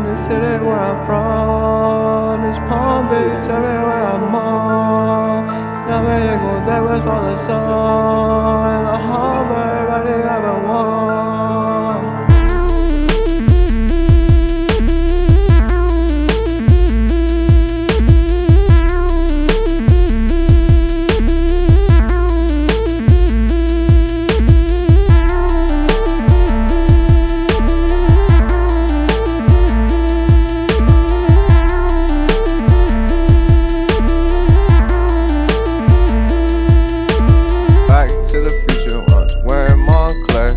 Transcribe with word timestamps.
In 0.00 0.06
the 0.06 0.16
city 0.16 0.64
where 0.64 0.78
I'm 0.78 1.04
from, 1.04 2.44
it's 2.44 2.58
Palm 2.60 3.08
Beach 3.08 3.50
everywhere 3.50 4.04
I'm 4.06 4.34
on. 4.34 5.46
Now 5.86 6.00
we 6.02 6.20
go, 6.42 6.64
that 6.66 6.82
was 6.82 7.02
for 7.04 7.20
the 7.20 7.36
sun. 7.36 8.59
the 38.44 38.50
future 38.68 39.00
once 39.08 39.36
wearing 39.44 39.80
Moncler. 39.86 40.50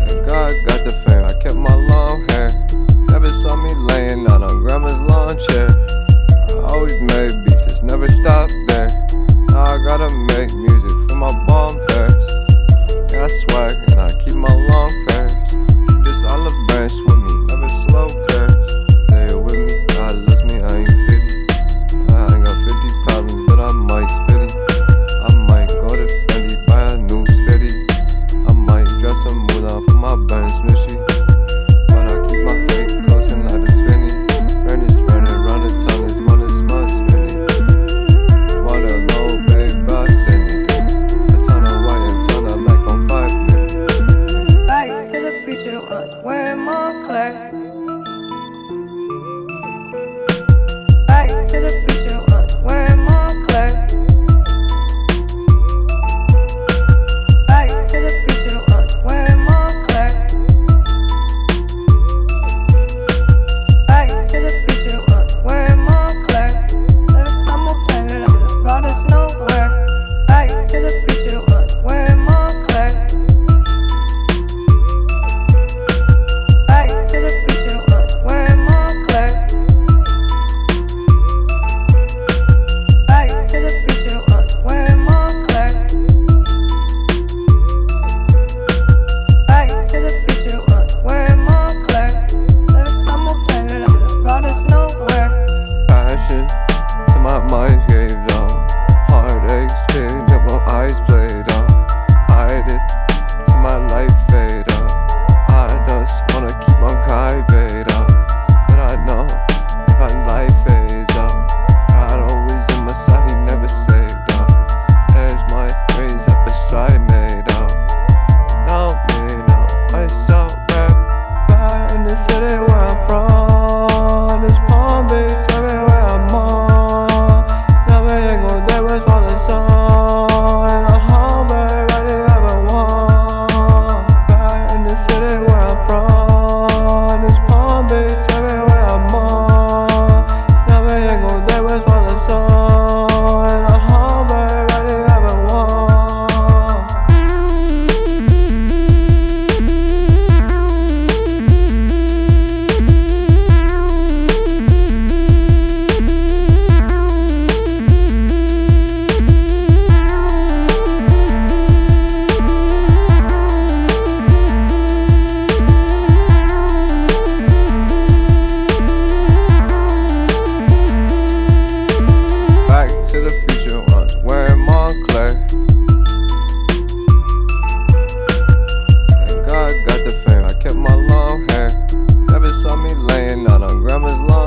And 0.00 0.28
God 0.28 0.52
got 0.66 0.84
the 0.84 0.92
fame, 1.06 1.24
I 1.24 1.34
kept 1.42 1.56
my 1.56 1.74
long 1.74 2.28
hair. 2.30 2.48
Never 3.10 3.28
saw 3.28 3.56
me 3.56 3.74
laying 3.74 4.26
out 4.30 4.42
on 4.42 4.62
grandma's 4.62 5.00
lawn 5.00 5.36
chair. 5.38 5.68
I 6.50 6.74
always 6.74 7.00
made 7.00 7.32
beats, 7.44 7.66
it's 7.66 7.82
never 7.82 8.08
stopped 8.08 8.54
there. 8.68 8.88
Now 9.50 9.64
I 9.64 9.78
gotta 9.86 10.08
make 10.32 10.54
music 10.54 10.92
for 11.08 11.16
my 11.16 11.32
bomb 11.46 11.76
pairs. 11.88 12.26
Got 13.12 13.30
swag 13.30 13.72
and 13.90 14.00
I 14.00 14.08
keep 14.20 14.34
my 14.34 14.54
to 51.50 51.58
the 51.58 51.68
floor. 51.68 51.99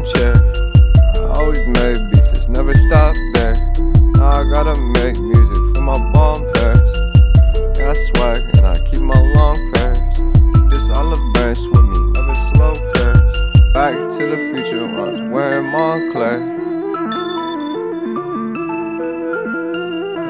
chair. 0.00 0.34
I 1.16 1.40
always 1.40 1.66
made 1.66 2.10
beats, 2.10 2.32
it's 2.32 2.48
never 2.48 2.74
stopped 2.74 3.18
there. 3.34 3.54
I 4.20 4.42
gotta 4.52 4.74
make 4.82 5.18
music 5.18 5.56
for 5.74 5.82
my 5.82 5.98
bomb 6.12 6.42
pairs. 6.54 6.92
Got 7.78 7.96
swag 7.96 8.38
and 8.56 8.66
I 8.66 8.74
keep 8.84 9.00
my 9.00 9.20
long 9.34 9.72
pairs. 9.72 9.98
Keep 10.18 10.70
this 10.70 10.90
olive 10.90 11.22
branch 11.32 11.58
with 11.72 11.84
me, 11.84 11.98
never 12.12 12.34
slow 12.54 12.74
curves. 12.94 13.40
Back 13.72 13.94
to 14.16 14.26
the 14.26 14.38
future 14.52 14.86
I 14.86 15.08
was 15.08 15.20
wearing 15.20 15.66
Moncler. 15.66 16.36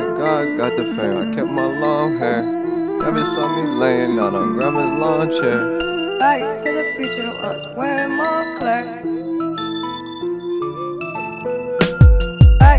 And 0.00 0.16
God 0.16 0.56
got 0.56 0.76
the 0.76 0.84
fame, 0.94 1.16
I 1.18 1.34
kept 1.34 1.48
my 1.48 1.66
long 1.66 2.18
hair. 2.18 2.42
Never 2.42 3.24
saw 3.24 3.48
me 3.54 3.68
laying 3.78 4.18
out 4.18 4.34
on 4.34 4.54
grandma's 4.54 4.92
lawn 4.92 5.30
chair. 5.30 5.78
Back 6.18 6.56
to 6.58 6.72
the 6.72 6.94
future 6.96 7.28
I 7.28 7.54
was 7.54 7.66
wearing 7.76 8.12
Moncler. 8.12 9.21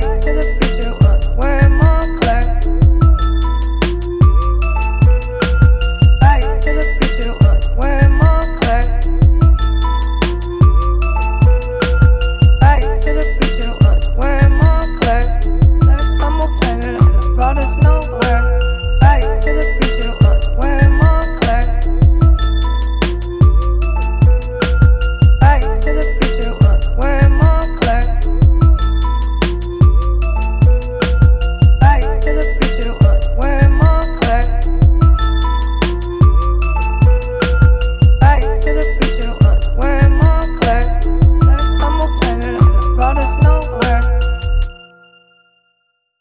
to 0.03 0.33
the 0.33 0.57
future. 0.59 1.02